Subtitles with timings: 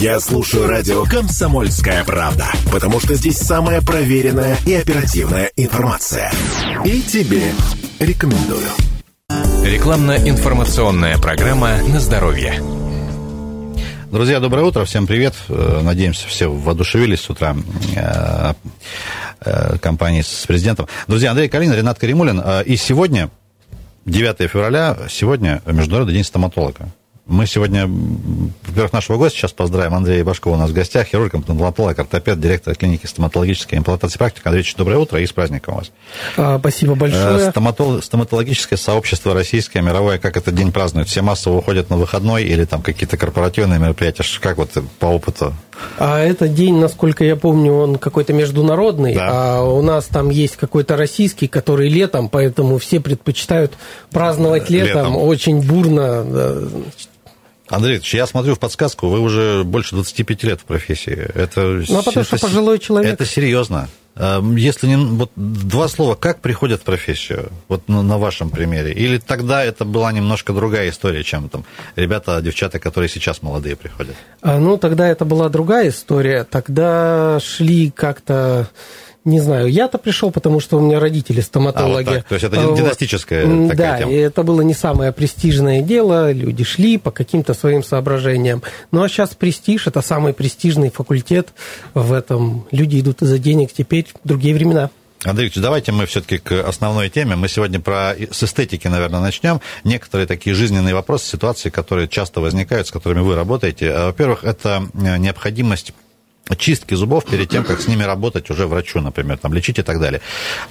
[0.00, 6.30] Я слушаю радио «Комсомольская правда», потому что здесь самая проверенная и оперативная информация.
[6.84, 7.42] И тебе
[7.98, 8.68] рекомендую.
[9.64, 12.62] Рекламно-информационная программа на здоровье.
[14.12, 15.34] Друзья, доброе утро, всем привет.
[15.48, 17.56] Э, надеемся, все воодушевились с утра
[17.96, 18.52] э,
[19.40, 20.86] э, компании с президентом.
[21.08, 22.40] Друзья, Андрей Калин, Ренат Каримулин.
[22.64, 23.30] И сегодня,
[24.06, 26.88] 9 февраля, сегодня Международный день стоматолога.
[27.28, 29.92] Мы сегодня, во-первых, нашего гостя сейчас поздравим.
[29.92, 34.48] Андрей Башкова у нас в гостях, хирург, имплантолог, ортопед, директор клиники стоматологической имплантации практики.
[34.48, 35.90] Андрей доброе утро и с праздником вас.
[36.38, 37.48] А, спасибо большое.
[37.48, 38.00] Э, стоматол...
[38.00, 41.08] Стоматологическое сообщество российское, мировое, как этот день празднует?
[41.08, 44.24] Все массово уходят на выходной или там какие-то корпоративные мероприятия?
[44.40, 45.52] Как вот по опыту?
[45.98, 49.58] А этот день, насколько я помню, он какой-то международный, да.
[49.58, 53.74] а у нас там есть какой-то российский, который летом, поэтому все предпочитают
[54.10, 55.16] праздновать летом, летом.
[55.16, 56.24] очень бурно
[57.70, 61.30] Андрей Ильич, я смотрю в подсказку, вы уже больше 25 лет в профессии.
[61.34, 63.12] Это, ну, а потому это, что пожилой человек.
[63.12, 63.88] Это серьезно.
[64.18, 64.96] Эм, если не...
[64.96, 67.50] Вот два слова, как приходят в профессию?
[67.68, 68.92] Вот на, на вашем примере.
[68.92, 74.16] Или тогда это была немножко другая история, чем там ребята, девчата, которые сейчас молодые приходят?
[74.42, 76.42] А, ну, тогда это была другая история.
[76.44, 78.68] Тогда шли как-то
[79.28, 82.08] не знаю, я-то пришел, потому что у меня родители стоматологи.
[82.08, 83.70] А, вот То есть это династическая вот.
[83.70, 84.12] такая да, тема.
[84.12, 86.32] и это было не самое престижное дело.
[86.32, 88.62] Люди шли по каким-то своим соображениям.
[88.90, 91.48] Ну а сейчас престиж– это самый престижный факультет
[91.94, 92.66] в этом.
[92.70, 94.90] Люди идут из-за денег, теперь другие времена.
[95.24, 97.34] Андрей Ильич, давайте мы все-таки к основной теме.
[97.34, 99.60] Мы сегодня про с эстетики, наверное, начнем.
[99.82, 103.92] Некоторые такие жизненные вопросы, ситуации, которые часто возникают, с которыми вы работаете.
[103.92, 105.92] Во-первых, это необходимость
[106.56, 110.00] чистки зубов перед тем, как с ними работать уже врачу, например, там, лечить и так
[110.00, 110.20] далее.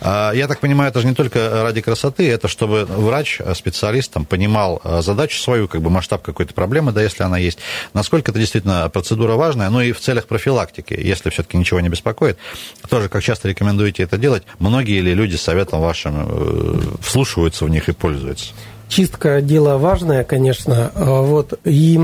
[0.02, 4.25] А, я так понимаю, это же не только ради красоты, это чтобы врач, специалист там,
[4.25, 7.59] понимал а, задачу свою, как бы масштаб какой-то проблемы, да, если она есть,
[7.94, 12.38] насколько это действительно процедура важная, ну и в целях профилактики, если все-таки ничего не беспокоит,
[12.89, 17.89] тоже, как часто рекомендуете это делать, многие ли люди советом вашим э, вслушиваются в них
[17.89, 18.54] и пользуются?
[18.89, 21.99] Чистка– дело важное, конечно, а, вот, и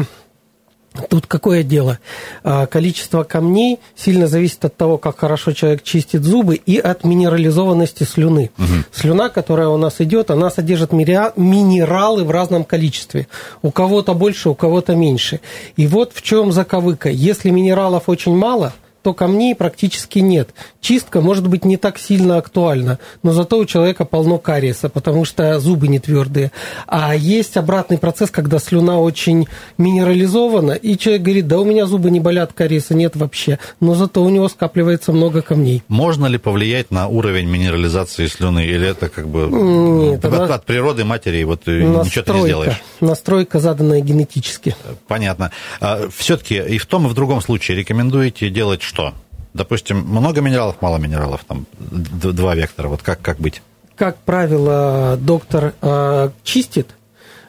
[1.09, 1.99] Тут какое дело?
[2.43, 8.03] А, количество камней сильно зависит от того, как хорошо человек чистит зубы и от минерализованности
[8.03, 8.51] слюны.
[8.57, 8.67] Угу.
[8.91, 13.27] Слюна, которая у нас идет, она содержит минералы в разном количестве.
[13.61, 15.39] У кого-то больше, у кого-то меньше.
[15.77, 17.09] И вот в чем заковыка.
[17.09, 20.49] Если минералов очень мало, то камней практически нет.
[20.81, 25.59] Чистка может быть не так сильно актуальна, но зато у человека полно кариеса, потому что
[25.59, 26.51] зубы не твердые.
[26.87, 29.47] А есть обратный процесс, когда слюна очень
[29.77, 34.23] минерализована, и человек говорит, да у меня зубы не болят, кариеса нет вообще, но зато
[34.23, 35.83] у него скапливается много камней.
[35.89, 40.45] Можно ли повлиять на уровень минерализации слюны, или это как бы нет, от, она...
[40.45, 42.81] от природы матери вот настройка, ничего ты не сделаешь?
[43.01, 44.75] Настройка, заданная генетически.
[45.07, 45.51] Понятно.
[45.81, 49.13] А, Все-таки и в том, и в другом случае рекомендуете делать что?
[49.53, 52.87] Допустим, много минералов, мало минералов, там два вектора.
[52.87, 53.61] Вот как, как быть?
[53.95, 56.95] Как правило, доктор э, чистит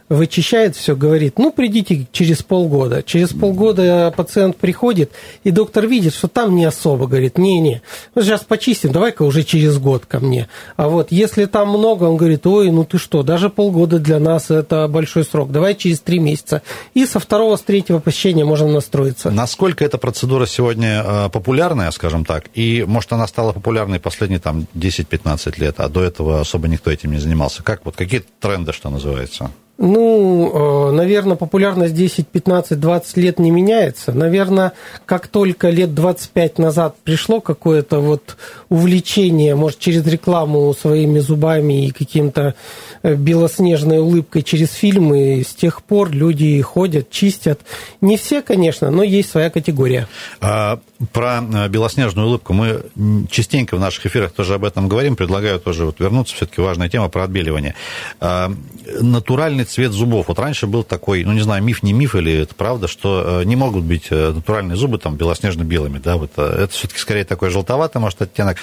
[0.08, 3.02] вычищает все, говорит, ну, придите через полгода.
[3.02, 5.12] Через полгода пациент приходит,
[5.44, 7.82] и доктор видит, что там не особо, говорит, не-не,
[8.14, 10.48] ну, сейчас почистим, давай-ка уже через год ко мне.
[10.76, 14.50] А вот если там много, он говорит, ой, ну ты что, даже полгода для нас
[14.50, 16.62] это большой срок, давай через три месяца.
[16.92, 19.30] И со второго, с третьего посещения можно настроиться.
[19.30, 24.66] Насколько эта процедура сегодня э, популярная, скажем так, и, может, она стала популярной последние там
[24.74, 27.62] 10-15 лет, а до этого особо никто этим не занимался.
[27.62, 29.50] Как, вот какие тренды, что называется?
[29.76, 34.12] Ну, э, наверное, популярность 10, 15, 20 лет не меняется.
[34.12, 34.72] Наверное,
[35.04, 38.36] как только лет 25 назад пришло какое-то вот
[38.68, 42.54] увлечение, может, через рекламу своими зубами и каким-то
[43.02, 47.60] э, белоснежной улыбкой через фильмы, с тех пор люди ходят, чистят.
[48.00, 50.06] Не все, конечно, но есть своя категория.
[50.40, 50.78] А,
[51.12, 52.84] про э, белоснежную улыбку мы
[53.30, 55.16] частенько в наших эфирах тоже об этом говорим.
[55.16, 57.74] Предлагаю тоже вот вернуться, все-таки важная тема про отбеливание.
[58.20, 58.52] А,
[59.00, 60.28] натуральный цвет зубов.
[60.28, 63.44] Вот раньше был такой, ну не знаю, миф, не миф, или это правда, что э,
[63.44, 68.00] не могут быть э, натуральные зубы там белоснежно-белыми, да, вот это все-таки скорее такой желтоватый,
[68.00, 68.58] может, оттенок.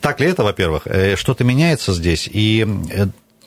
[0.00, 0.86] Так ли это, во-первых?
[1.16, 2.66] Что-то меняется здесь, и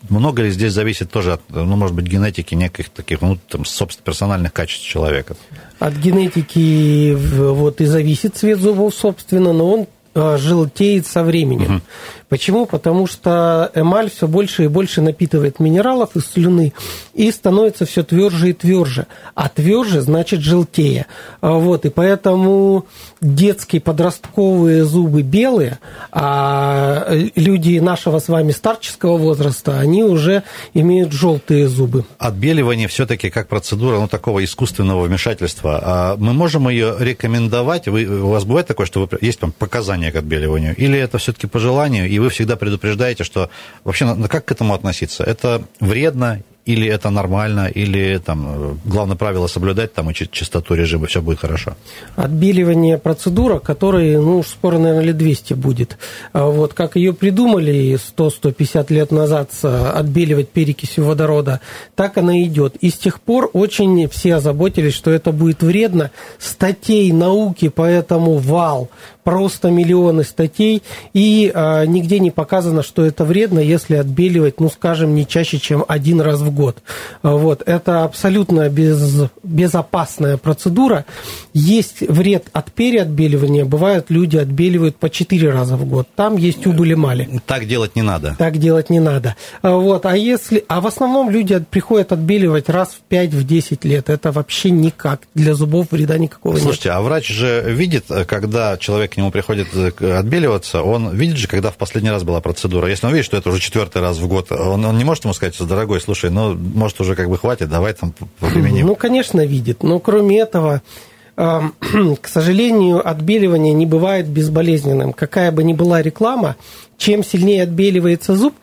[0.09, 4.05] много ли здесь зависит тоже от, ну, может быть, генетики неких таких, ну, там, собственно,
[4.05, 5.35] персональных качеств человека?
[5.79, 11.75] От генетики вот и зависит цвет зубов, собственно, но он желтеет со временем.
[11.75, 11.81] Угу.
[12.29, 12.65] Почему?
[12.65, 16.73] Потому что эмаль все больше и больше напитывает минералов из слюны
[17.13, 19.05] и становится все тверже и тверже.
[19.35, 21.05] А тверже значит желтее.
[21.41, 22.87] А вот, и поэтому
[23.21, 25.79] детские подростковые зубы белые,
[26.11, 32.05] а люди нашего с вами старческого возраста, они уже имеют желтые зубы.
[32.17, 35.79] Отбеливание все-таки как процедура ну, такого искусственного вмешательства.
[35.83, 37.87] А мы можем ее рекомендовать?
[37.87, 40.75] Вы, у вас бывает такое, что вы, есть там показания к отбеливанию?
[40.75, 43.49] Или это все-таки по желанию, и вы всегда предупреждаете, что
[43.83, 45.23] вообще как к этому относиться?
[45.23, 51.21] Это вредно или это нормально, или там главное правило соблюдать, там и чистоту режима, все
[51.21, 51.75] будет хорошо?
[52.15, 55.97] Отбеливание процедура, которой, ну, скоро, наверное, лет 200 будет.
[56.33, 61.61] А вот как ее придумали 100-150 лет назад отбеливать перекисью водорода,
[61.95, 62.75] так она идет.
[62.77, 66.11] И с тех пор очень все озаботились, что это будет вредно.
[66.39, 68.89] Статей науки по этому вал
[69.25, 70.83] просто миллионы статей,
[71.13, 75.83] и а, нигде не показано, что это вредно, если отбеливать, ну, скажем, не чаще, чем
[75.87, 76.77] один раз в год.
[77.21, 77.61] Вот.
[77.65, 81.05] Это абсолютно без, безопасная процедура.
[81.53, 83.65] Есть вред от переотбеливания.
[83.65, 86.07] Бывают, люди отбеливают по четыре раза в год.
[86.15, 87.41] Там есть убыль-эмали.
[87.45, 88.35] Так делать не надо.
[88.39, 89.35] Так делать не надо.
[89.61, 90.05] Вот.
[90.05, 90.63] А, если...
[90.67, 94.09] а в основном люди приходят отбеливать раз в 5-10 лет.
[94.09, 95.21] Это вообще никак.
[95.35, 96.75] Для зубов вреда никакого Слушайте, нет.
[96.75, 101.47] Слушайте, а врач же видит, когда человек к нему приходит э, отбеливаться, он видит же,
[101.47, 102.87] когда в последний раз была процедура.
[102.87, 105.33] Если он видит, что это уже четвертый раз в год, он, он не может ему
[105.33, 108.87] сказать, что, дорогой, слушай, ну, может, уже как бы хватит, давай там повременим.
[108.87, 109.83] Ну, конечно, видит.
[109.83, 110.81] Но кроме этого,
[111.35, 115.13] к сожалению, отбеливание не бывает безболезненным.
[115.13, 116.55] Какая бы ни была реклама,
[116.97, 118.53] чем сильнее отбеливается зуб,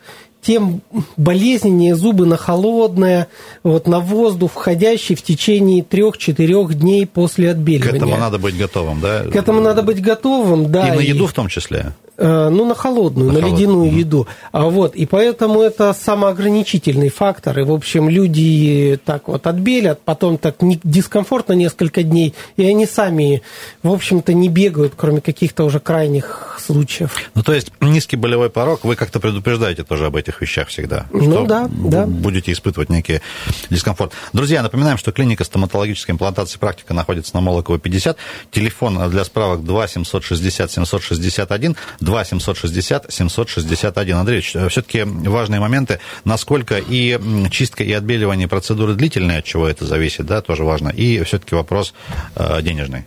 [0.43, 0.81] тем
[1.17, 3.27] болезненнее зубы на холодное,
[3.63, 7.93] вот, на воздух входящий в течение трех-четырех дней после отбеливания.
[7.93, 9.23] К этому надо быть готовым, да?
[9.23, 10.89] К этому надо быть готовым, да.
[10.89, 11.93] И на еду в том числе?
[12.15, 13.97] Э, ну, на холодную, на, на ледяную угу.
[13.97, 14.27] еду.
[14.51, 17.57] А вот, и поэтому это самоограничительный фактор.
[17.59, 23.41] И, в общем, люди так вот отбелят, потом так дискомфортно несколько дней, и они сами,
[23.81, 27.15] в общем-то, не бегают, кроме каких-то уже крайних случаев.
[27.33, 31.05] Ну, то есть низкий болевой порог, вы как-то предупреждаете тоже об этих вещах всегда?
[31.11, 32.05] Ну, да, да.
[32.05, 33.21] Будете испытывать некий
[33.69, 34.13] дискомфорт.
[34.33, 38.17] Друзья, напоминаем, что клиника стоматологической имплантации практика находится на Молокова 50.
[38.51, 44.15] Телефон для справок 2 760 761 2 760 761.
[44.15, 47.19] Андрей, э, все-таки важные моменты, насколько и
[47.51, 51.93] чистка, и отбеливание процедуры длительные, от чего это зависит, да, тоже важно, и все-таки вопрос
[52.35, 53.05] э, денежный.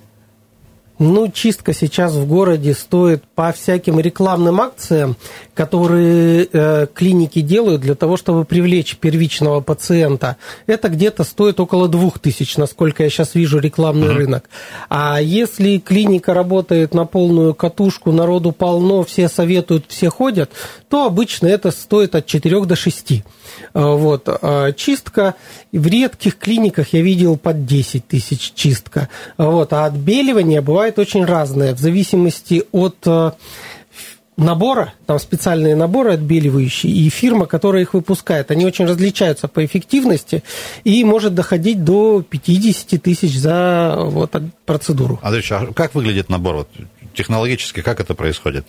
[0.99, 5.17] Ну, чистка сейчас в городе стоит по всяким рекламным акциям,
[5.55, 10.37] которые э, клиники делают для того, чтобы привлечь первичного пациента.
[10.67, 14.15] Это где-то стоит около двух тысяч, насколько я сейчас вижу рекламный mm-hmm.
[14.15, 14.51] рынок.
[14.89, 20.51] А если клиника работает на полную катушку, народу полно, все советуют, все ходят,
[20.89, 23.23] то обычно это стоит от 4 до 6.
[23.75, 24.29] А, вот.
[24.29, 25.35] А чистка
[25.73, 29.09] в редких клиниках я видел под 10 тысяч чистка.
[29.37, 29.73] Вот.
[29.73, 33.33] А отбеливание бывает очень разное в зависимости от э,
[34.37, 40.43] набора, там специальные наборы отбеливающие, и фирма, которая их выпускает, они очень различаются по эффективности
[40.85, 44.35] и может доходить до 50 тысяч за вот,
[44.65, 45.19] процедуру.
[45.23, 46.57] Андрей, а как выглядит набор?
[46.57, 46.69] Вот,
[47.15, 48.67] технологически как это происходит?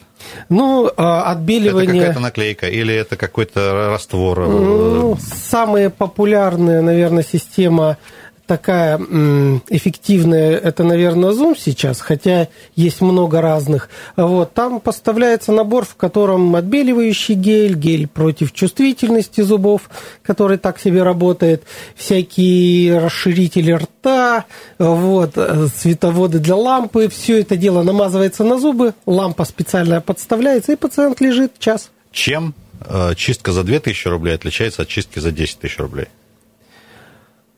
[0.49, 1.89] Ну, а, отбеливание...
[1.89, 4.39] Это какая-то наклейка или это какой-то раствор?
[4.47, 7.97] Ну, самая популярная, наверное, система
[8.47, 13.89] такая эффективная, это, наверное, Zoom сейчас, хотя есть много разных.
[14.15, 19.89] Вот, там поставляется набор, в котором отбеливающий гель, гель против чувствительности зубов,
[20.23, 21.63] который так себе работает,
[21.95, 24.45] всякие расширители рта,
[24.79, 25.37] вот,
[25.75, 31.59] световоды для лампы, все это дело намазывается на зубы, лампа специальная подставляется, и пациент лежит
[31.59, 31.91] час.
[32.11, 36.07] Чем э, чистка за 2000 рублей отличается от чистки за 10 тысяч рублей?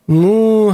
[0.10, 0.74] Ну,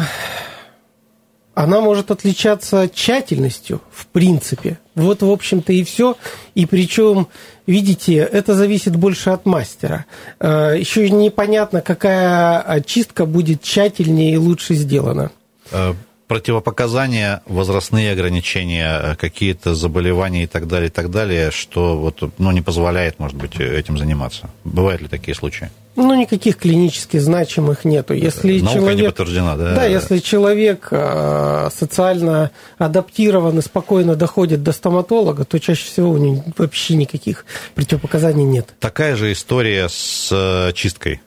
[1.55, 4.79] она может отличаться тщательностью, в принципе.
[4.95, 6.15] Вот, в общем-то, и все.
[6.53, 7.27] И причем,
[7.67, 10.05] видите, это зависит больше от мастера.
[10.39, 15.31] А, Еще непонятно, какая очистка будет тщательнее и лучше сделана.
[15.69, 15.95] А,
[16.27, 22.61] противопоказания, возрастные ограничения, какие-то заболевания и так далее, и так далее, что вот, ну, не
[22.61, 24.49] позволяет, может быть, этим заниматься.
[24.63, 25.69] Бывают ли такие случаи?
[25.95, 28.13] Ну, никаких клинически значимых нету.
[28.13, 29.75] Если Наука человек, не подтверждена, да?
[29.75, 36.17] Да, если человек а, социально адаптирован и спокойно доходит до стоматолога, то чаще всего у
[36.17, 38.73] него вообще никаких противопоказаний нет.
[38.79, 41.21] Такая же история с э, чисткой.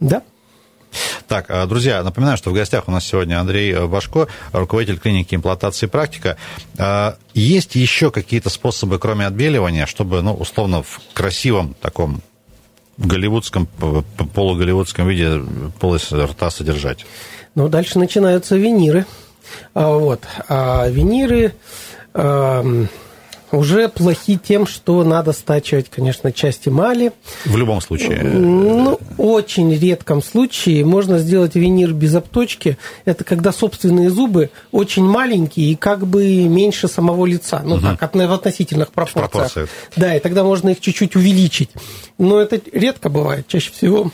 [0.00, 0.22] Да.
[1.26, 5.86] Так, а, друзья, напоминаю, что в гостях у нас сегодня Андрей Башко, руководитель клиники имплантации
[5.86, 6.38] практика.
[6.78, 12.22] А, есть еще какие-то способы, кроме отбеливания, чтобы, ну, условно, в красивом таком
[12.98, 13.66] голливудском,
[14.34, 15.40] полуголливудском виде
[15.80, 17.06] полость рта содержать?
[17.54, 19.06] Ну, дальше начинаются виниры.
[19.74, 20.22] А, вот.
[20.48, 21.54] А виниры
[23.52, 27.12] уже плохи тем, что надо стачивать, конечно, часть эмали.
[27.44, 28.22] В любом случае.
[28.22, 32.78] Ну, очень редком случае можно сделать винир без обточки.
[33.04, 37.62] Это когда собственные зубы очень маленькие и как бы меньше самого лица.
[37.64, 37.96] Ну, угу.
[37.98, 39.30] так, в относительных пропорциях.
[39.30, 39.68] пропорциях.
[39.96, 41.70] Да, и тогда можно их чуть-чуть увеличить.
[42.18, 43.46] Но это редко бывает.
[43.48, 44.10] Чаще всего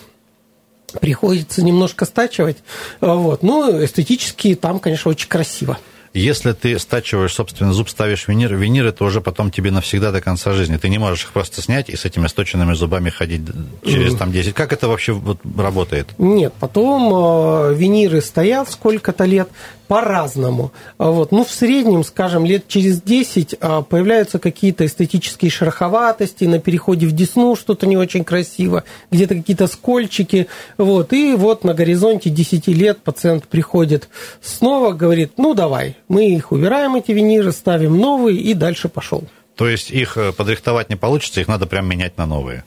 [1.00, 2.58] приходится немножко стачивать.
[3.00, 3.42] Вот.
[3.42, 5.78] Ну, эстетически там, конечно, очень красиво.
[6.14, 10.52] Если ты стачиваешь собственный зуб, ставишь винир, винир это уже потом тебе навсегда до конца
[10.52, 10.76] жизни.
[10.76, 13.42] Ты не можешь их просто снять и с этими сточенными зубами ходить
[13.84, 14.54] через там 10.
[14.54, 16.08] Как это вообще вот работает?
[16.18, 19.48] Нет, потом э, виниры стоят сколько-то лет,
[19.86, 20.72] по-разному.
[20.98, 21.32] А вот.
[21.32, 27.12] Ну, в среднем, скажем, лет через 10 а, появляются какие-то эстетические шероховатости, на переходе в
[27.12, 30.48] десну что-то не очень красиво, где-то какие-то скольчики.
[30.78, 31.12] Вот.
[31.12, 34.08] И вот на горизонте 10 лет пациент приходит
[34.42, 39.24] снова, говорит, ну, давай, мы их убираем, эти виниры, ставим новые, и дальше пошел.
[39.56, 42.64] То есть их э, подрихтовать не получится, их надо прям менять на новые?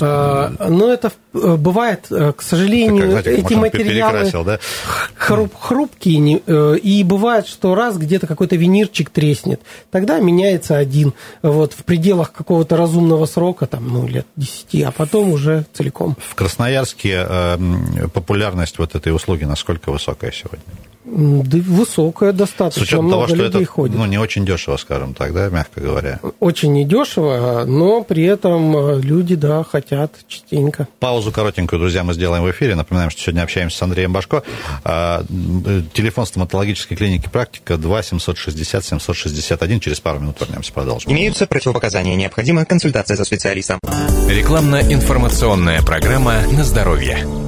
[0.00, 4.58] А, но это э, бывает, э, к сожалению, как, знаете, эти материалы да?
[5.14, 11.74] хруп, хрупкие, э, и бывает, что раз где-то какой-то винирчик треснет, тогда меняется один, вот,
[11.74, 16.16] в пределах какого-то разумного срока, там, ну, лет 10, а потом уже целиком.
[16.18, 17.26] В Красноярске
[18.12, 20.64] популярность вот этой услуги насколько высокая сегодня?
[21.04, 22.84] Да, высокая достаточно.
[22.84, 23.96] С учетом того, что это ходит.
[23.96, 26.20] ну, не очень дешево, скажем так, да, мягко говоря.
[26.38, 30.86] Очень недешево, но при этом э, люди, да, хотят частенько.
[31.00, 32.76] Паузу коротенькую, друзья, мы сделаем в эфире.
[32.76, 34.44] Напоминаем, что сегодня общаемся с Андреем Башко.
[34.84, 39.80] А, э, телефон стоматологической клиники «Практика» 2 760 761.
[39.80, 41.10] Через пару минут вернемся, продолжим.
[41.10, 42.14] Имеются противопоказания.
[42.14, 43.80] Необходима консультация со специалистом.
[44.28, 47.41] Рекламно-информационная программа «На здоровье».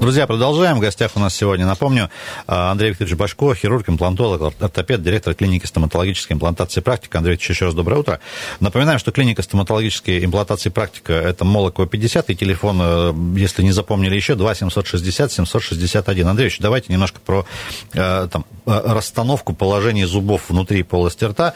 [0.00, 0.76] Друзья, продолжаем.
[0.76, 2.08] В гостях у нас сегодня, напомню,
[2.46, 7.18] а, Андрей Викторович Башко, хирург, имплантолог, ортопед, директор клиники стоматологической имплантации практика.
[7.18, 8.20] Андрей Викторович, еще раз доброе утро.
[8.60, 14.14] Напоминаем, что клиника стоматологической имплантации практика– это Молокова 50, и телефон, э, если не запомнили
[14.14, 16.28] еще, 2 760 761.
[16.28, 17.44] Андрей Викторович, давайте немножко про
[17.92, 21.54] э, там, э, расстановку положений зубов внутри полости рта.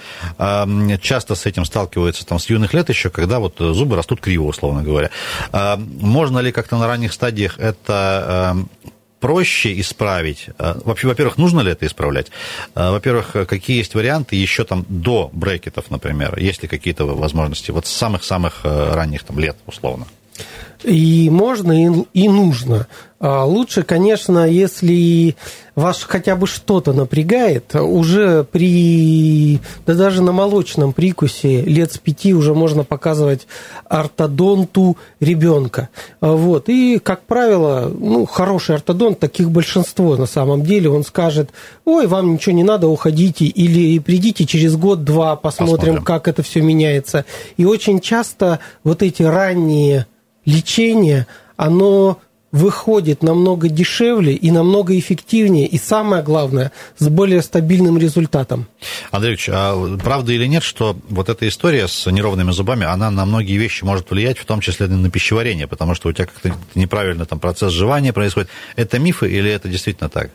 [1.00, 4.82] Часто с этим сталкиваются там, с юных лет еще, когда вот зубы растут криво, условно
[4.82, 5.10] говоря.
[5.52, 8.31] Можно ли как-то на ранних стадиях это
[9.22, 10.48] проще исправить?
[10.58, 12.30] Э, вообще, во-первых, нужно ли это исправлять?
[12.74, 16.38] Э, во-первых, какие есть варианты еще там до брекетов, например?
[16.38, 20.06] Есть ли какие-то возможности вот с самых-самых э, ранних там лет, условно?
[20.82, 22.88] И можно, и, и нужно.
[23.22, 25.36] А лучше, конечно, если
[25.76, 32.34] вас хотя бы что-то напрягает, уже при, да даже на молочном прикусе лет с пяти
[32.34, 33.46] уже можно показывать
[33.88, 35.88] ортодонту ребенка.
[36.20, 36.68] Вот.
[36.68, 41.50] И, как правило, ну, хороший ортодонт, таких большинство на самом деле, он скажет,
[41.84, 46.60] ой, вам ничего не надо, уходите, или придите через год-два, посмотрим, посмотрим, как это все
[46.60, 47.24] меняется.
[47.56, 50.08] И очень часто вот эти ранние
[50.44, 52.18] лечения, оно
[52.52, 58.66] выходит намного дешевле и намного эффективнее, и самое главное, с более стабильным результатом.
[59.10, 63.56] Андреевич, а правда или нет, что вот эта история с неровными зубами, она на многие
[63.56, 67.40] вещи может влиять, в том числе на пищеварение, потому что у тебя как-то неправильно там
[67.40, 68.50] процесс жевания происходит.
[68.76, 70.30] Это мифы или это действительно так?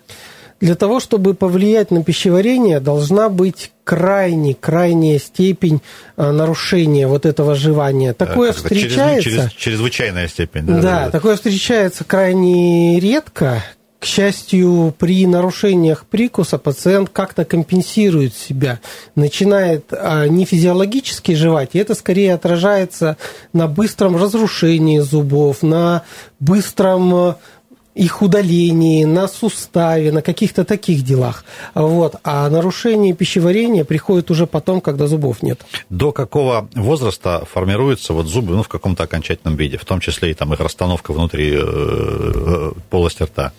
[0.60, 5.82] Для того, чтобы повлиять на пищеварение, должна быть крайне, крайняя степень
[6.18, 8.14] э, нарушения вот этого жевания.
[8.14, 9.24] Такое как встречается...
[9.24, 10.66] Через, через, чрезвычайная степень.
[10.66, 13.64] Да, да, да, да, такое встречается крайне редко.
[14.00, 18.80] К счастью, при нарушениях прикуса пациент как-то компенсирует себя,
[19.16, 23.18] начинает а, не физиологически жевать, и это скорее отражается
[23.54, 26.04] на быстром разрушении зубов, на
[26.40, 27.38] быстром
[27.98, 31.44] их удалении, на суставе, на каких-то таких делах.
[31.74, 32.16] Вот.
[32.24, 35.62] А нарушение пищеварения приходит уже потом, когда зубов нет.
[35.90, 40.34] До какого возраста формируются вот зубы ну, в каком-то окончательном виде, в том числе и
[40.34, 43.52] там их расстановка внутри э, э полости рта?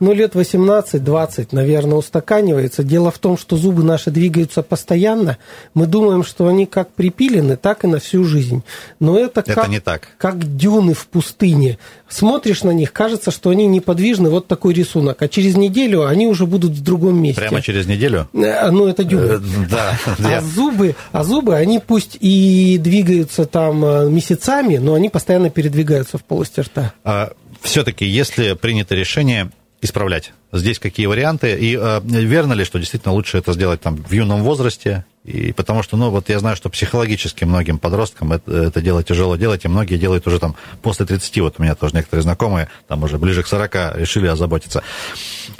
[0.00, 2.82] Ну, лет 18-20, наверное, устаканивается.
[2.82, 5.36] Дело в том, что зубы наши двигаются постоянно.
[5.74, 8.62] Мы думаем, что они как припилены, так и на всю жизнь.
[8.98, 10.08] Но это, это как, не так.
[10.16, 11.78] как дюны в пустыне.
[12.08, 15.20] Смотришь на них, кажется, что они неподвижны, вот такой рисунок.
[15.20, 17.42] А через неделю они уже будут в другом месте.
[17.42, 18.26] Прямо через неделю?
[18.32, 19.32] Э, ну, это дюны.
[19.32, 19.40] Э,
[19.70, 19.98] да.
[20.18, 26.16] А зубы, а зубы, они пусть и двигаются там э, месяцами, но они постоянно передвигаются
[26.16, 26.94] в полости рта.
[27.04, 29.50] А все-таки, если принято решение
[29.82, 31.56] исправлять, здесь какие варианты?
[31.58, 35.82] И э, верно ли, что действительно лучше это сделать там в юном возрасте, и потому
[35.82, 39.68] что, ну, вот я знаю, что психологически многим подросткам это, это дело тяжело делать, и
[39.68, 43.42] многие делают уже там после 30, вот у меня тоже некоторые знакомые, там уже ближе
[43.42, 44.82] к 40 решили озаботиться.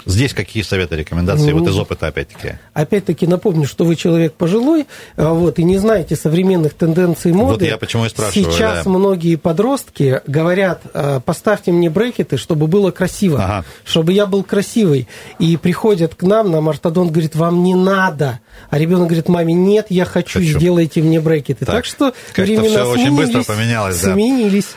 [0.07, 2.57] Здесь какие советы, рекомендации, ну, вот из опыта опять-таки?
[2.73, 7.65] Опять-таки напомню, что вы человек пожилой, а, вот, и не знаете современных тенденций моды.
[7.65, 8.51] Вот я почему и спрашиваю.
[8.51, 8.89] Сейчас да.
[8.89, 13.65] многие подростки говорят, а, поставьте мне брекеты, чтобы было красиво, ага.
[13.85, 15.07] чтобы я был красивый.
[15.37, 18.39] И приходят к нам, нам ортодонт говорит, вам не надо.
[18.69, 20.59] А ребенок говорит, маме, нет, я хочу, хочу.
[20.59, 21.65] сделайте мне брекеты.
[21.65, 23.99] Так, так что времена все очень быстро поменялось.
[23.99, 24.75] Сменились.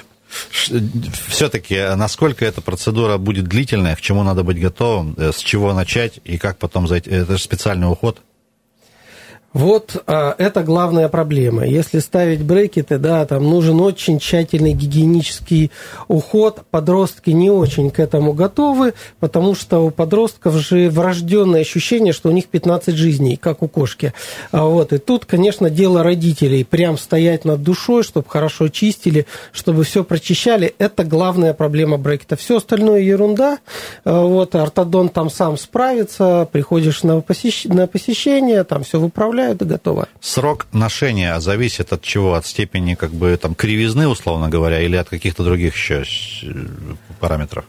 [0.68, 0.80] Да.
[1.28, 6.20] Все-таки, насколько эта процедура будет длительная, к чему надо быть готовым, э, с чего начать
[6.24, 7.10] и как потом зайти?
[7.10, 8.20] Это же специальный уход.
[9.54, 11.64] Вот а, это главная проблема.
[11.64, 15.70] Если ставить брекеты, да, там нужен очень тщательный гигиенический
[16.08, 16.62] уход.
[16.72, 22.32] Подростки не очень к этому готовы, потому что у подростков же врожденное ощущение, что у
[22.32, 24.12] них 15 жизней, как у кошки.
[24.50, 26.64] А вот, и тут, конечно, дело родителей.
[26.64, 30.74] Прям стоять над душой, чтобы хорошо чистили, чтобы все прочищали.
[30.78, 32.34] Это главная проблема брекета.
[32.34, 33.58] Все остальное ерунда.
[34.04, 37.66] А вот, ортодонт там сам справится, приходишь на, посещ...
[37.66, 40.08] на посещение, там все выправляют отправляют и готово.
[40.20, 42.34] Срок ношения зависит от чего?
[42.34, 46.04] От степени как бы там кривизны, условно говоря, или от каких-то других еще
[47.20, 47.64] параметров?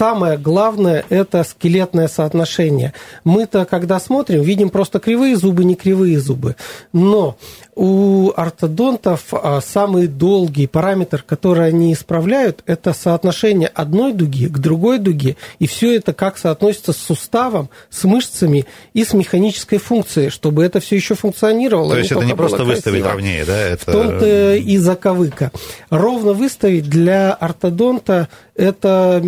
[0.00, 2.94] Самое главное– это скелетное соотношение.
[3.24, 6.56] Мы-то, когда смотрим, видим просто кривые зубы, не кривые зубы.
[6.94, 7.36] Но
[7.74, 14.98] у ортодонтов а, самый долгий параметр, который они исправляют, это соотношение одной дуги к другой
[14.98, 18.64] дуге, и все это как соотносится с суставом, с мышцами
[18.94, 21.92] и с механической функцией, чтобы это все еще функционировало.
[21.92, 23.58] То есть это не просто выставить ровнее, да?
[23.58, 23.90] Это...
[23.90, 25.50] В том-то и заковыка.
[25.90, 28.28] Ровно выставить для ортодонта
[28.60, 29.22] это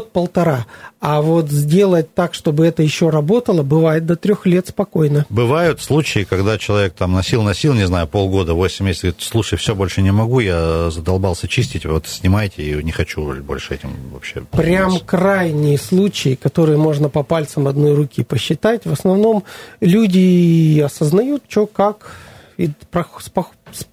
[0.00, 0.66] год-полтора.
[1.00, 5.24] А вот сделать так, чтобы это еще работало, бывает до трех лет спокойно.
[5.30, 10.02] Бывают случаи, когда человек там носил-носил, не знаю, полгода, 8 месяцев, говорит, слушай, все, больше
[10.02, 14.42] не могу, я задолбался чистить, вот снимайте, и не хочу больше этим вообще.
[14.50, 18.84] Прям крайние случаи, которые можно по пальцам одной руки посчитать.
[18.84, 19.44] В основном
[19.80, 22.12] люди осознают, что как,
[22.58, 22.70] и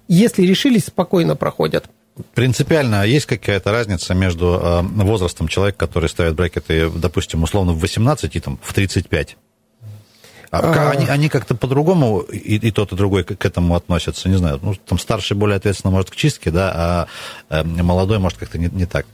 [0.08, 1.88] если решились, спокойно проходят.
[2.34, 8.36] Принципиально есть какая-то разница между э, возрастом человека, который ставит брекеты, допустим, условно в 18
[8.36, 9.36] и там, в 35?
[10.50, 14.36] А, они, они как-то по-другому и, и тот, и другой к, к этому относятся, не
[14.36, 14.58] знаю.
[14.62, 17.06] Ну, там старший более ответственно может к чистке, да, а
[17.50, 19.06] э, молодой может как-то не, не так.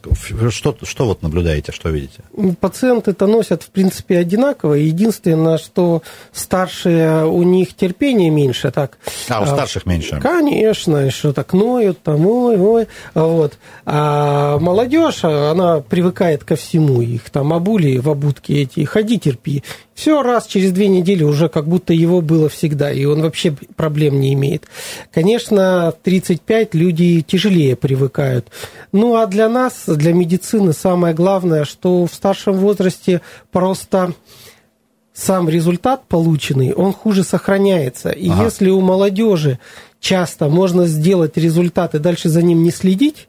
[0.50, 2.22] Что, что вот наблюдаете, что видите?
[2.60, 4.74] Пациенты-то носят, в принципе, одинаково.
[4.74, 8.70] Единственное, что старшие, у них терпение меньше.
[8.70, 8.98] Так.
[9.28, 10.20] А, у старших меньше?
[10.20, 12.88] Конечно, что так ноют, там, ой, ой.
[13.14, 13.58] Вот.
[13.84, 17.02] А молодежь, она привыкает ко всему.
[17.02, 19.62] Их там обули в обутке эти, ходи терпи.
[19.94, 24.20] Все раз через две недели уже как будто его было всегда, и он вообще проблем
[24.20, 24.64] не имеет.
[25.12, 28.48] Конечно, в 35 люди тяжелее привыкают.
[28.90, 33.20] Ну а для нас, для медицины самое главное, что в старшем возрасте
[33.52, 34.14] просто
[35.12, 38.10] сам результат полученный, он хуже сохраняется.
[38.10, 38.44] И ага.
[38.44, 39.60] если у молодежи
[40.00, 43.28] часто можно сделать результат и дальше за ним не следить,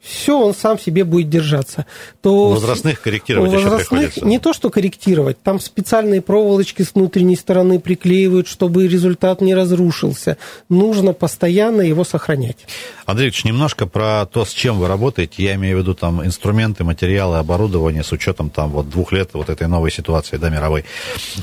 [0.00, 1.84] все, он сам себе будет держаться.
[2.22, 4.24] То возрастных корректировать возрастных еще приходится.
[4.24, 10.38] Не то, что корректировать, там специальные проволочки с внутренней стороны приклеивают, чтобы результат не разрушился.
[10.68, 12.58] Нужно постоянно его сохранять.
[13.06, 15.42] Андрей Ильич, немножко про то, с чем вы работаете.
[15.42, 19.50] Я имею в виду там инструменты, материалы, оборудование с учетом там вот двух лет вот
[19.50, 20.84] этой новой ситуации, да, мировой.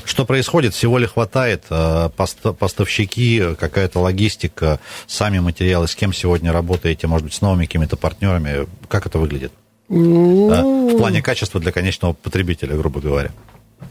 [0.04, 0.74] Что происходит?
[0.74, 1.64] Всего ли хватает?
[1.68, 2.08] Э,
[2.58, 8.45] поставщики, какая-то логистика, сами материалы, с кем сегодня работаете, может быть, с новыми какими-то партнерами?
[8.46, 9.52] Программе, как это выглядит?
[9.88, 10.88] Ну...
[10.88, 13.30] В плане качества для конечного потребителя, грубо говоря.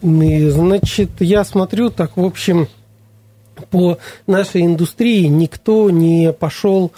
[0.02, 2.68] Значит, я смотрю так, в общем,
[3.70, 6.92] по нашей индустрии никто не пошел,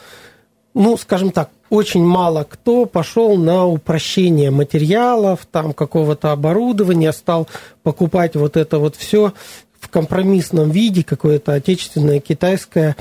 [0.73, 7.47] ну, скажем так, очень мало кто пошел на упрощение материалов, там какого-то оборудования, стал
[7.83, 9.33] покупать вот это вот все
[9.79, 12.95] в компромиссном виде, какое-то отечественное, китайское.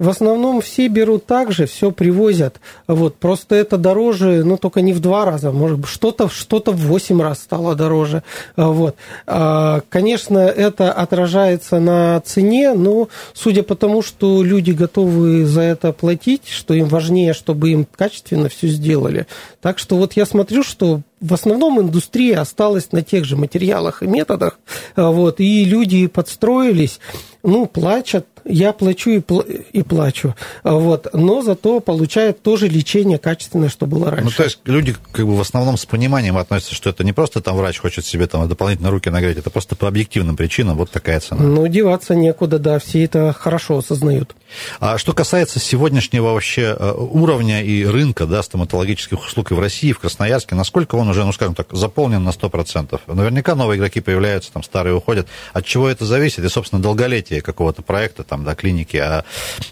[0.00, 2.58] В основном все берут так же, все привозят.
[2.86, 6.86] Вот, просто это дороже, ну, только не в два раза, может быть, что-то что в
[6.86, 8.22] восемь раз стало дороже.
[8.56, 8.96] Вот.
[9.26, 15.92] А, конечно, это отражается на цене, но судя по тому, что люди готовы за это
[15.92, 19.26] платить, что им важнее, чтобы им качественно все сделали.
[19.60, 24.06] Так что вот я смотрю, что в основном индустрия осталась на тех же материалах и
[24.06, 24.58] методах,
[24.96, 27.00] вот, и люди подстроились,
[27.42, 30.34] ну, плачут, Я плачу и, пл- и плачу.
[30.64, 31.08] Вот.
[31.12, 34.24] Но зато получает тоже лечение качественное, что было раньше.
[34.24, 37.40] Ну, то есть люди как бы в основном с пониманием относятся, что это не просто
[37.40, 41.20] там врач хочет себе там дополнительно руки нагреть, это просто по объективным причинам вот такая
[41.20, 41.42] цена.
[41.42, 44.34] Ну, деваться некуда, да, все это хорошо осознают.
[44.80, 49.92] А что касается сегодняшнего вообще э, уровня и рынка да, стоматологических услуг и в России,
[49.92, 53.00] в Красноярске, насколько он уже, ну, скажем так, заполнен на 100%?
[53.06, 55.28] Наверняка новые игроки появляются, там старые уходят.
[55.52, 56.44] От чего это зависит?
[56.44, 58.96] И, собственно, долголетие какого-то проекта, там, да, клиники.
[58.96, 59.24] А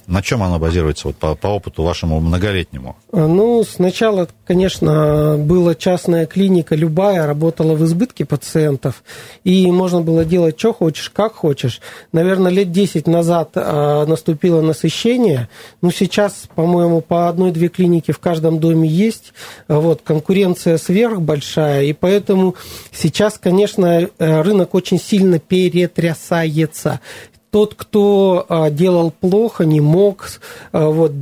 [0.06, 2.96] на чем оно базируется вот, по, по опыту вашему многолетнему?
[3.12, 9.02] Ну, сначала, конечно, была частная клиника, любая, работала в избытке пациентов,
[9.44, 11.80] и можно было делать, что хочешь, как хочешь.
[12.12, 15.48] Наверное, лет 10 назад а, наступило насыщение.
[15.82, 19.32] Ну, сейчас, по-моему, по одной-две клиники в каждом доме есть.
[19.68, 22.54] Вот, конкуренция сверх большая, и поэтому
[22.92, 27.00] сейчас, конечно, рынок очень сильно перетрясается
[27.50, 30.28] тот, кто а, делал плохо, не мог,
[30.72, 31.12] а, вот,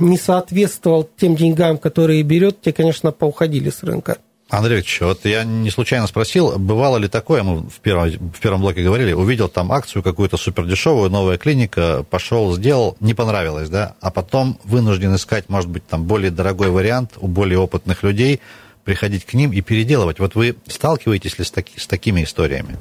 [0.00, 4.18] не соответствовал тем деньгам, которые берет, те, конечно, поуходили с рынка.
[4.52, 8.60] Андрей Викторович, вот я не случайно спросил, бывало ли такое, мы в первом, в первом
[8.60, 14.10] блоке говорили, увидел там акцию какую-то супердешевую, новая клиника, пошел, сделал, не понравилось, да, а
[14.10, 18.40] потом вынужден искать, может быть, там более дорогой вариант у более опытных людей,
[18.84, 20.18] приходить к ним и переделывать.
[20.18, 22.76] Вот вы сталкиваетесь ли с, таки, с такими историями?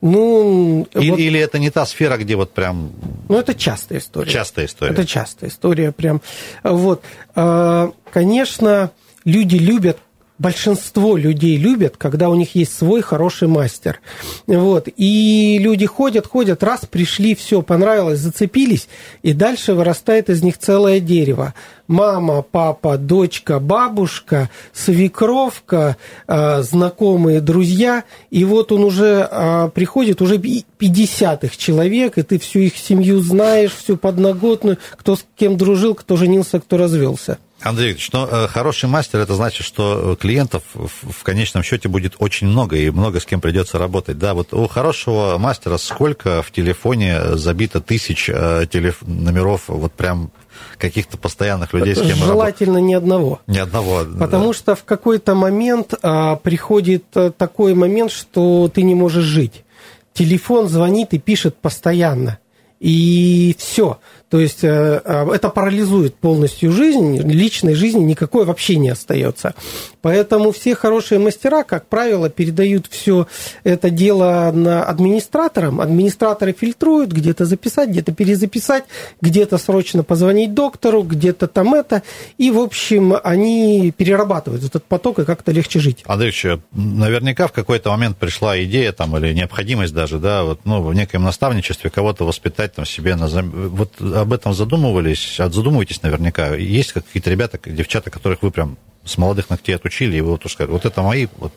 [0.00, 2.92] Ну, или, вот, или это не та сфера, где вот прям...
[3.28, 4.30] Ну, это частая история.
[4.30, 4.92] Частая история.
[4.92, 6.22] Это частая история прям.
[6.62, 7.02] Вот.
[7.34, 8.92] А, конечно,
[9.24, 9.98] люди любят
[10.40, 14.00] большинство людей любят, когда у них есть свой хороший мастер.
[14.46, 14.88] Вот.
[14.96, 18.88] И люди ходят, ходят, раз пришли, все, понравилось, зацепились,
[19.22, 21.54] и дальше вырастает из них целое дерево.
[21.86, 28.04] Мама, папа, дочка, бабушка, свекровка, а, знакомые, друзья.
[28.30, 33.20] И вот он уже а, приходит, уже 50 их человек, и ты всю их семью
[33.20, 37.38] знаешь, всю подноготную, кто с кем дружил, кто женился, кто развелся.
[37.62, 42.46] Андрей Викторович, ну, э, хороший мастер, это значит, что клиентов в конечном счете будет очень
[42.46, 44.18] много, и много с кем придется работать.
[44.18, 49.02] Да, вот у хорошего мастера сколько в телефоне забито тысяч э, телеф...
[49.02, 50.30] номеров, вот прям
[50.78, 52.88] каких-то постоянных людей, с кем Желательно работ...
[52.88, 53.40] ни одного.
[53.46, 54.04] Ни одного.
[54.18, 54.54] Потому да.
[54.54, 59.64] что в какой-то момент а, приходит э, такой момент, что ты не можешь жить.
[60.12, 62.38] Телефон звонит и пишет постоянно.
[62.80, 64.00] И все.
[64.30, 69.54] То есть э, э, это парализует полностью жизнь, личной жизни никакой вообще не остается.
[70.02, 73.26] Поэтому все хорошие мастера, как правило, передают все
[73.64, 75.80] это дело на администраторам.
[75.80, 78.84] Администраторы фильтруют, где-то записать, где-то перезаписать,
[79.20, 82.02] где-то срочно позвонить доктору, где-то там это.
[82.38, 86.02] И, в общем, они перерабатывают этот поток, и как-то легче жить.
[86.06, 86.30] Андрей
[86.72, 91.24] наверняка в какой-то момент пришла идея там, или необходимость даже, да, вот, ну, в некоем
[91.24, 93.26] наставничестве кого-то воспитать там себе на...
[93.28, 96.54] Вот об этом задумывались, задумываетесь наверняка.
[96.54, 98.76] Есть какие-то ребята, девчата, которых вы прям
[99.10, 101.52] с молодых ногтей отучили, и вы вот сказали, вот это мои, вот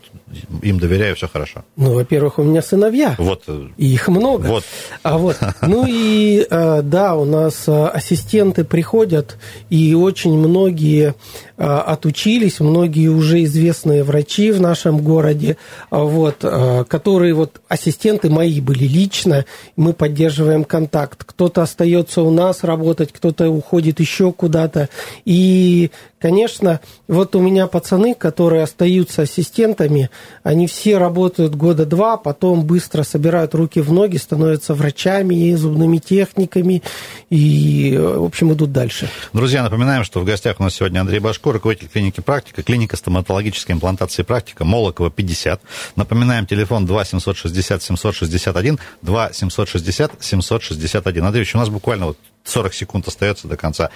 [0.62, 1.64] им доверяю, все хорошо.
[1.76, 3.14] Ну, во-первых, у меня сыновья.
[3.18, 3.44] Вот.
[3.76, 4.46] И их много.
[4.46, 4.64] Вот.
[5.02, 9.36] А вот, ну и э, да, у нас э, ассистенты приходят,
[9.70, 11.14] и очень многие
[11.56, 15.56] э, отучились, многие уже известные врачи в нашем городе,
[15.90, 16.44] вот,
[16.88, 19.44] которые вот ассистенты мои были лично,
[19.76, 21.22] мы поддерживаем контакт.
[21.24, 24.88] Кто-то остается у нас работать, кто-то уходит еще куда-то.
[25.24, 25.90] И
[26.24, 30.10] Конечно, вот у меня пацаны, которые остаются ассистентами,
[30.42, 36.82] они все работают года два, потом быстро собирают руки в ноги, становятся врачами, зубными техниками
[37.30, 39.08] и, в общем, идут дальше.
[39.32, 43.74] Друзья, напоминаем, что в гостях у нас сегодня Андрей Башко, руководитель клиники «Практика», клиника стоматологической
[43.74, 45.60] имплантации «Практика», Молокова, 50.
[45.96, 51.24] Напоминаем, телефон 2 760 761, 2 760 761.
[51.24, 53.90] Андрей, у нас буквально вот 40 секунд остается до конца.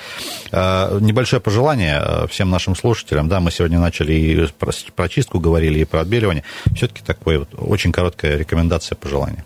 [0.53, 3.29] А, небольшое пожелание а, всем нашим слушателям.
[3.29, 4.47] Да, мы сегодня начали и
[4.95, 6.45] про чистку говорили, и про отбеливание.
[6.75, 9.45] Все-таки такое вот очень короткая рекомендация пожелания.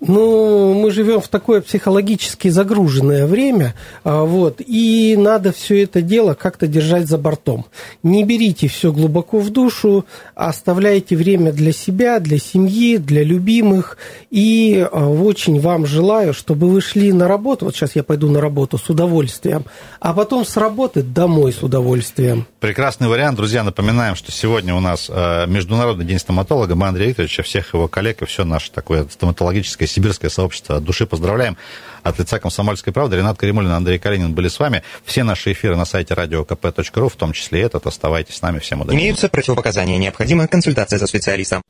[0.00, 6.34] Ну, мы живем в такое психологически загруженное время, а, вот, и надо все это дело
[6.34, 7.64] как-то держать за бортом.
[8.02, 10.04] Не берите все глубоко в душу,
[10.34, 13.96] оставляйте время для себя, для семьи, для любимых,
[14.30, 18.40] и а, очень вам желаю, чтобы вы шли на работу, вот сейчас я пойду на
[18.40, 19.64] работу с удовольствием,
[19.98, 22.46] а потом с работы домой с удовольствием.
[22.60, 27.42] Прекрасный вариант, друзья, напоминаем, что сегодня у нас а, Международный день стоматолога, мы Андрея Викторовича,
[27.42, 30.76] всех его коллег и все наше такое стоматологическое Сибирское, сибирское сообщество.
[30.76, 31.56] От души поздравляем.
[32.02, 34.82] От лица «Комсомольской правды» Ренат Каримулин, Андрей Калинин были с вами.
[35.04, 37.86] Все наши эфиры на сайте radiokp.ru, в том числе этот.
[37.86, 38.58] Оставайтесь с нами.
[38.58, 38.96] Всем удачи.
[38.96, 39.98] Имеются противопоказания.
[39.98, 41.62] Необходима консультация со специалистом.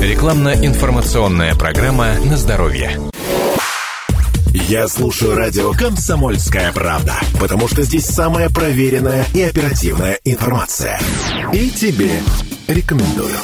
[0.00, 3.00] Рекламно-информационная программа «На здоровье».
[4.52, 11.00] Я слушаю радио «Комсомольская правда», потому что здесь самая проверенная и оперативная информация.
[11.52, 12.10] И тебе
[12.68, 13.36] рекомендую.